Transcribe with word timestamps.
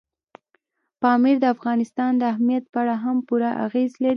پامیر 1.01 1.35
د 1.41 1.45
افغانستان 1.55 2.11
د 2.17 2.23
امنیت 2.35 2.65
په 2.71 2.77
اړه 2.83 2.95
هم 3.03 3.17
پوره 3.27 3.49
اغېز 3.65 3.91
لري. 4.01 4.09